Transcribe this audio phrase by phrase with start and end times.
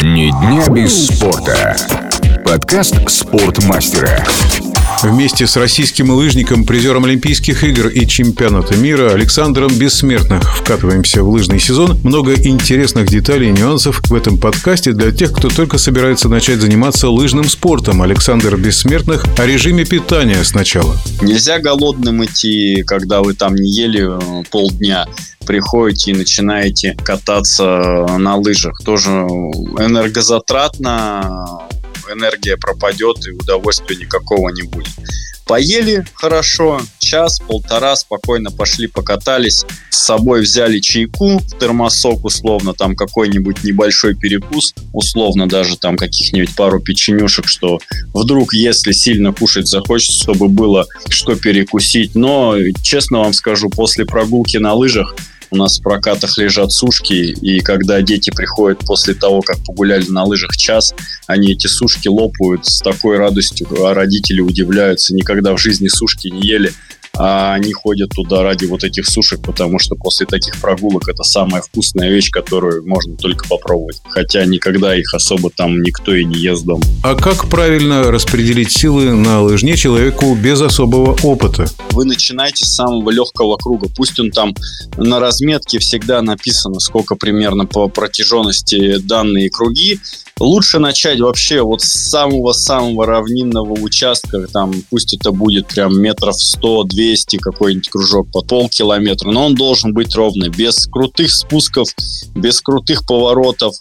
[0.00, 1.76] Ни дня без спорта.
[2.44, 4.24] Подкаст спортмастера.
[5.02, 11.58] Вместе с российским лыжником, призером Олимпийских игр и чемпионата мира Александром Бессмертных вкатываемся в лыжный
[11.58, 11.98] сезон.
[12.04, 17.08] Много интересных деталей и нюансов в этом подкасте для тех, кто только собирается начать заниматься
[17.08, 18.00] лыжным спортом.
[18.00, 20.96] Александр Бессмертных о режиме питания сначала.
[21.20, 25.06] Нельзя голодным идти, когда вы там не ели э, полдня
[25.44, 28.80] приходите и начинаете кататься на лыжах.
[28.84, 31.66] Тоже энергозатратно,
[32.10, 34.92] энергия пропадет и удовольствия никакого не будет.
[35.46, 44.14] Поели хорошо, час-полтора спокойно пошли покатались, с собой взяли чайку, термосок условно, там какой-нибудь небольшой
[44.14, 47.80] перекус, условно даже там каких-нибудь пару печенюшек, что
[48.14, 52.14] вдруг, если сильно кушать захочется, чтобы было что перекусить.
[52.14, 55.14] Но, честно вам скажу, после прогулки на лыжах
[55.52, 60.24] у нас в прокатах лежат сушки, и когда дети приходят после того, как погуляли на
[60.24, 60.94] лыжах час,
[61.26, 66.40] они эти сушки лопают с такой радостью, а родители удивляются, никогда в жизни сушки не
[66.40, 66.72] ели
[67.18, 71.62] а они ходят туда ради вот этих сушек, потому что после таких прогулок это самая
[71.62, 74.00] вкусная вещь, которую можно только попробовать.
[74.08, 76.82] Хотя никогда их особо там никто и не ест дома.
[77.02, 81.66] А как правильно распределить силы на лыжне человеку без особого опыта?
[81.90, 83.88] Вы начинаете с самого легкого круга.
[83.94, 84.54] Пусть он там
[84.96, 90.00] на разметке всегда написано, сколько примерно по протяженности данные круги,
[90.42, 97.38] Лучше начать вообще вот с самого-самого равнинного участка, там пусть это будет прям метров 100-200
[97.38, 101.86] какой-нибудь кружок по полкилометра, но он должен быть ровный, без крутых спусков,
[102.34, 103.76] без крутых поворотов.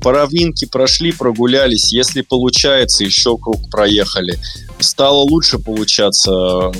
[0.00, 4.38] По равнинке прошли, прогулялись, если получается, еще круг проехали.
[4.78, 6.72] Стало лучше получаться.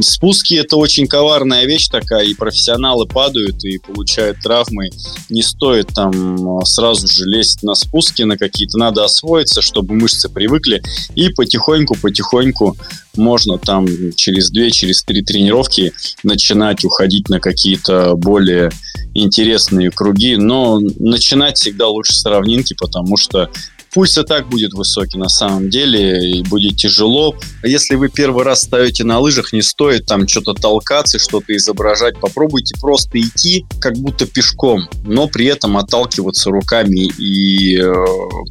[0.00, 4.90] Спуски это очень коварная вещь такая, и профессионалы падают и получают травмы.
[5.30, 10.82] Не стоит там сразу же лезть на спуски на какие-то, надо освоиться, чтобы мышцы привыкли,
[11.14, 12.76] и потихоньку-потихоньку
[13.16, 15.92] можно там через две, через три тренировки
[16.22, 18.70] начинать уходить на какие-то более
[19.14, 23.50] интересные круги, но начинать всегда лучше с равнинки, потому что
[23.92, 27.34] Пульс и так будет высокий на самом деле, и будет тяжело.
[27.64, 32.20] Если вы первый раз ставите на лыжах, не стоит там что-то толкаться, что-то изображать.
[32.20, 37.92] Попробуйте просто идти, как будто пешком, но при этом отталкиваться руками и э,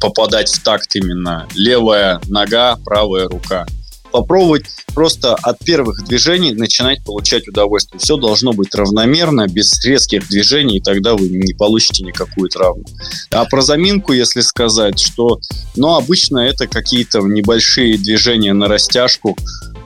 [0.00, 1.46] попадать в такт именно.
[1.54, 3.66] Левая нога, правая рука
[4.10, 4.64] попробовать
[4.94, 8.00] просто от первых движений начинать получать удовольствие.
[8.00, 12.84] Все должно быть равномерно, без резких движений, и тогда вы не получите никакую травму.
[13.30, 15.40] А про заминку, если сказать, что
[15.76, 19.36] ну, обычно это какие-то небольшие движения на растяжку,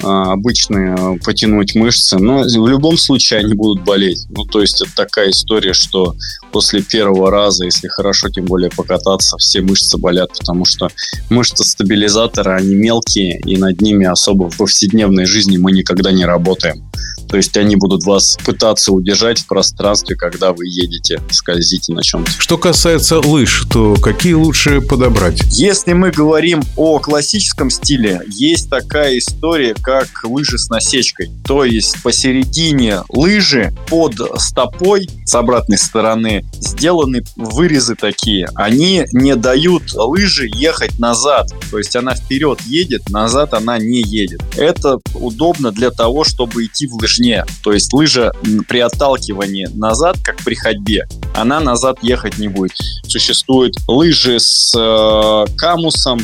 [0.02, 4.26] а, обычные потянуть мышцы, но в любом случае они будут болеть.
[4.30, 6.16] Ну, то есть это такая история, что
[6.50, 10.88] после первого раза, если хорошо тем более покататься, все мышцы болят, потому что
[11.30, 16.90] мышцы стабилизатора, они мелкие, и над ними особо в повседневной жизни мы никогда не работаем.
[17.32, 22.30] То есть они будут вас пытаться удержать в пространстве, когда вы едете, скользите на чем-то.
[22.30, 25.40] Что касается лыж, то какие лучше подобрать?
[25.52, 31.30] Если мы говорим о классическом стиле, есть такая история, как лыжи с насечкой.
[31.46, 38.46] То есть посередине лыжи под стопой с обратной стороны сделаны вырезы такие.
[38.56, 41.48] Они не дают лыжи ехать назад.
[41.70, 44.40] То есть она вперед едет, назад она не едет.
[44.56, 47.44] Это удобно для того, чтобы идти в лыжне.
[47.62, 48.32] То есть лыжа
[48.68, 52.72] при отталкивании назад, как при ходьбе, она назад ехать не будет.
[53.06, 56.20] Существуют лыжи с э, камусом,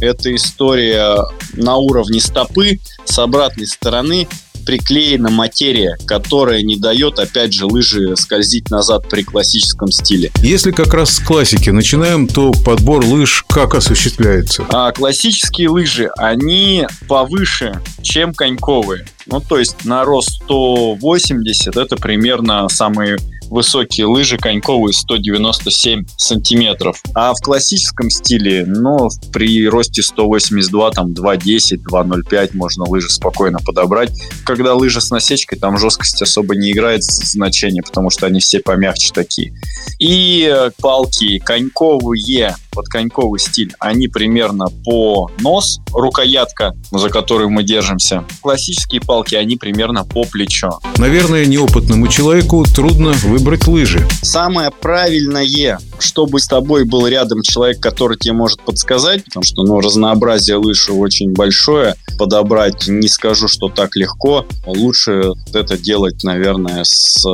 [0.00, 1.16] это история
[1.52, 4.26] на уровне стопы, с обратной стороны
[4.64, 10.30] приклеена материя, которая не дает, опять же, лыжи скользить назад при классическом стиле.
[10.42, 14.64] Если как раз с классики начинаем, то подбор лыж как осуществляется?
[14.70, 19.06] А классические лыжи, они повыше, чем коньковые.
[19.26, 23.18] Ну, то есть на рост 180 это примерно самые
[23.50, 27.02] высокие лыжи коньковые 197 сантиметров.
[27.14, 34.10] А в классическом стиле, ну, при росте 182, там 210, 205 можно лыжи спокойно подобрать.
[34.44, 39.10] Когда лыжи с насечкой, там жесткость особо не играет значения, потому что они все помягче
[39.12, 39.52] такие.
[39.98, 48.24] И палки коньковые под коньковый стиль, они примерно по нос, рукоятка, за которую мы держимся.
[48.42, 50.78] Классические палки, они примерно по плечо.
[50.96, 54.06] Наверное, неопытному человеку трудно выбрать лыжи.
[54.22, 59.80] Самое правильное, чтобы с тобой был рядом человек, который тебе может подсказать, потому что ну,
[59.80, 64.44] разнообразие лыж очень большое, подобрать не скажу, что так легко.
[64.66, 67.24] Лучше это делать, наверное, с,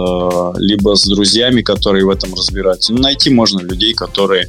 [0.59, 2.93] либо с друзьями, которые в этом разбираются.
[2.93, 4.47] Ну, найти можно людей, которые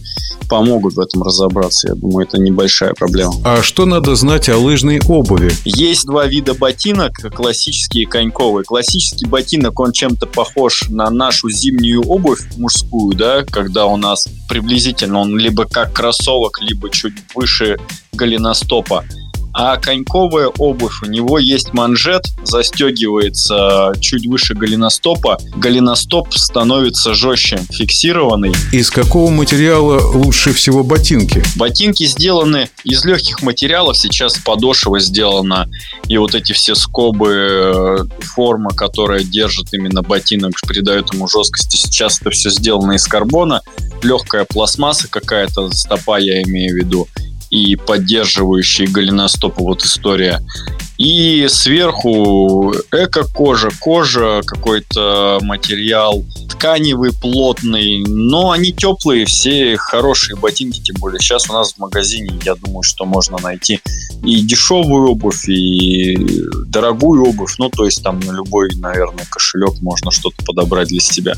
[0.48, 1.88] помогут в этом разобраться.
[1.88, 3.34] Я думаю, это небольшая проблема.
[3.44, 5.52] А что надо знать о лыжной обуви?
[5.66, 8.64] Есть два вида ботинок, классические и коньковые.
[8.64, 15.22] Классический ботинок, он чем-то похож на нашу зимнюю обувь мужскую, да, когда у нас приблизительно
[15.22, 17.80] он либо как кроссовок, либо чуть выше
[18.14, 19.04] голеностопа.
[19.60, 25.40] А коньковая обувь, у него есть манжет, застегивается чуть выше голеностопа.
[25.56, 28.54] Голеностоп становится жестче, фиксированный.
[28.72, 31.44] Из какого материала лучше всего ботинки?
[31.56, 33.98] Ботинки сделаны из легких материалов.
[33.98, 35.68] Сейчас подошва сделана.
[36.08, 41.78] И вот эти все скобы, э, форма, которая держит именно ботинок, придает ему жесткости.
[41.78, 43.62] Сейчас это все сделано из карбона.
[44.04, 47.08] Легкая пластмасса какая-то, стопа я имею в виду
[47.50, 50.42] и поддерживающий голеностоп вот история.
[50.98, 60.96] И сверху эко-кожа, кожа, какой-то материал тканевый, плотный, но они теплые, все хорошие ботинки, тем
[61.00, 63.80] более сейчас у нас в магазине, я думаю, что можно найти
[64.24, 66.18] и дешевую обувь, и
[66.66, 71.36] дорогую обувь, ну, то есть там на любой, наверное, кошелек можно что-то подобрать для себя.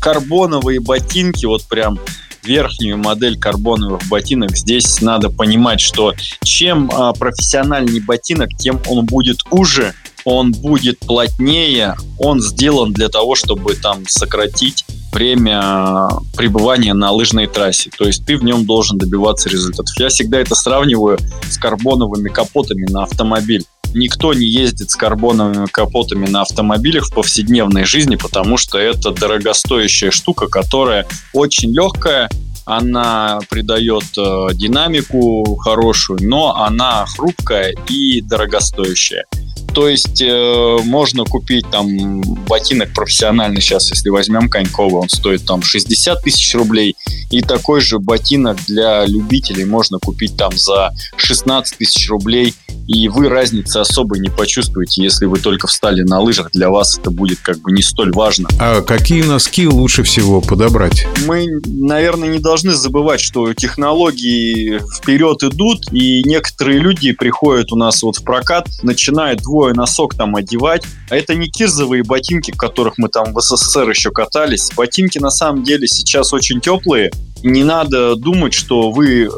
[0.00, 1.98] Карбоновые ботинки, вот прям
[2.44, 9.38] верхнюю модель карбоновых ботинок, здесь надо понимать, что чем а, профессиональнее ботинок, тем он будет
[9.50, 9.94] уже,
[10.24, 17.90] он будет плотнее, он сделан для того, чтобы там сократить время пребывания на лыжной трассе.
[17.96, 19.94] То есть ты в нем должен добиваться результатов.
[19.98, 21.18] Я всегда это сравниваю
[21.48, 23.64] с карбоновыми капотами на автомобиль
[23.94, 30.10] никто не ездит с карбоновыми капотами на автомобилях в повседневной жизни, потому что это дорогостоящая
[30.10, 32.28] штука, которая очень легкая,
[32.64, 39.26] она придает э, динамику хорошую, но она хрупкая и дорогостоящая.
[39.74, 45.62] То есть э, можно купить там ботинок профессиональный сейчас, если возьмем коньковый, он стоит там
[45.62, 46.94] 60 тысяч рублей.
[47.30, 52.54] И такой же ботинок для любителей можно купить там за 16 тысяч рублей
[52.86, 56.50] и вы разницы особо не почувствуете, если вы только встали на лыжах.
[56.52, 58.48] Для вас это будет как бы не столь важно.
[58.60, 61.06] А какие носки лучше всего подобрать?
[61.26, 68.02] Мы, наверное, не должны забывать, что технологии вперед идут, и некоторые люди приходят у нас
[68.02, 70.84] вот в прокат, начинают двое носок там одевать.
[71.10, 74.70] А это не кирзовые ботинки, в которых мы там в СССР еще катались.
[74.76, 77.10] Ботинки на самом деле сейчас очень теплые,
[77.44, 79.28] не надо думать, что вы э,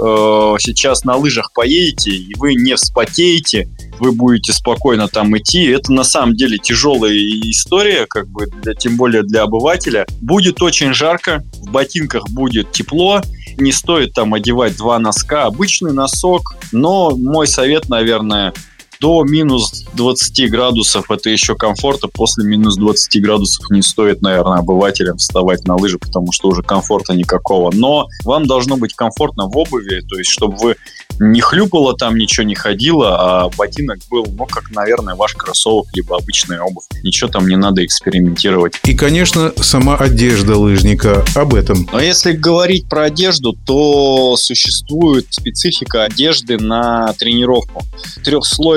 [0.60, 3.68] сейчас на лыжах поедете, и вы не вспотеете,
[3.98, 5.64] вы будете спокойно там идти.
[5.64, 10.06] Это на самом деле тяжелая история, как бы для, тем более для обывателя.
[10.20, 13.22] Будет очень жарко, в ботинках будет тепло,
[13.58, 18.54] не стоит там одевать два носка, обычный носок, но мой совет, наверное,
[19.00, 22.08] до минус 20 градусов это еще комфорта.
[22.08, 27.14] После минус 20 градусов не стоит, наверное, обывателям вставать на лыжи, потому что уже комфорта
[27.14, 27.70] никакого.
[27.72, 30.76] Но вам должно быть комфортно в обуви, то есть чтобы вы
[31.18, 36.16] не хлюпало там, ничего не ходило, а ботинок был, ну, как, наверное, ваш кроссовок, либо
[36.16, 36.84] обычная обувь.
[37.02, 38.74] Ничего там не надо экспериментировать.
[38.84, 41.88] И, конечно, сама одежда лыжника об этом.
[41.92, 47.82] Но если говорить про одежду, то существует специфика одежды на тренировку.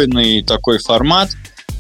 [0.09, 1.29] Трехслойный такой формат,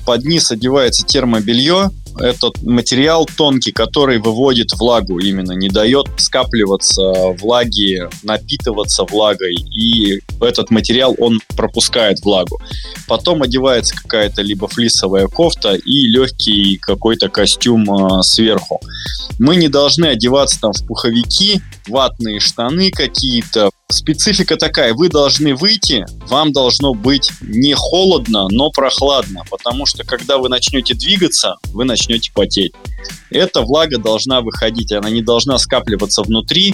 [0.05, 1.89] под низ одевается термобелье,
[2.19, 10.69] этот материал тонкий, который выводит влагу именно, не дает скапливаться влаги, напитываться влагой, и этот
[10.69, 12.59] материал, он пропускает влагу.
[13.07, 18.81] Потом одевается какая-то либо флисовая кофта и легкий какой-то костюм э, сверху.
[19.37, 23.69] Мы не должны одеваться там в пуховики, ватные штаны какие-то,
[24.09, 30.39] специфика такая, вы должны выйти, вам должно быть не холодно, но прохладно, потому что когда
[30.39, 32.71] вы начнете двигаться, вы начнете потеть.
[33.29, 36.73] Эта влага должна выходить, она не должна скапливаться внутри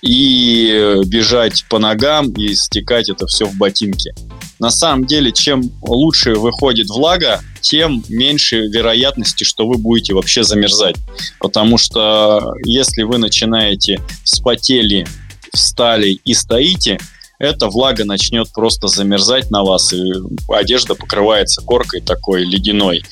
[0.00, 4.14] и бежать по ногам и стекать это все в ботинки.
[4.60, 10.96] На самом деле, чем лучше выходит влага, тем меньше вероятности, что вы будете вообще замерзать.
[11.40, 15.06] Потому что если вы начинаете вспотели
[15.52, 16.98] встали и стоите,
[17.38, 20.12] эта влага начнет просто замерзать на вас, и
[20.48, 23.02] одежда покрывается коркой такой ледяной.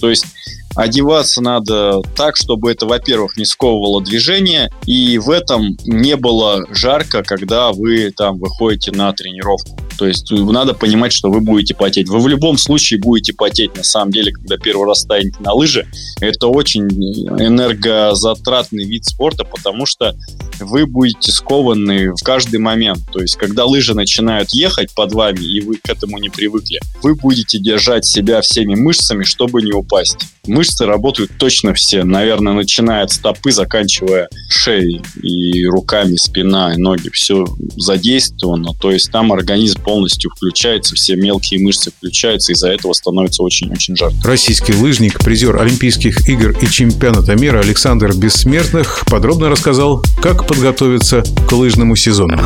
[0.00, 0.26] То есть
[0.74, 7.22] одеваться надо так, чтобы это, во-первых, не сковывало движение, и в этом не было жарко,
[7.22, 9.78] когда вы там выходите на тренировку.
[9.98, 12.08] То есть надо понимать, что вы будете потеть.
[12.08, 15.86] Вы в любом случае будете потеть, на самом деле, когда первый раз станете на лыжи.
[16.20, 20.14] Это очень энергозатратный вид спорта, потому что
[20.60, 23.00] вы будете скованы в каждый момент.
[23.12, 27.14] То есть, когда лыжи начинают ехать под вами, и вы к этому не привыкли, вы
[27.14, 30.18] будете держать себя всеми мышцами, чтобы не упасть.
[30.46, 32.04] Мышцы работают точно все.
[32.04, 37.08] Наверное, начиная от стопы, заканчивая шеей и руками, спина, и ноги.
[37.10, 38.72] Все задействовано.
[38.80, 44.16] То есть там организм полностью включается, все мелкие мышцы включаются, из-за этого становится очень-очень жарко.
[44.24, 51.52] Российский лыжник, призер Олимпийских игр и чемпионата мира Александр Бессмертных подробно рассказал, как подготовиться к
[51.52, 52.36] лыжному сезону.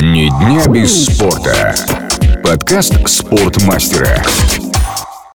[0.00, 1.74] Ни дня без спорта.
[2.42, 4.24] Подкаст «Спортмастера».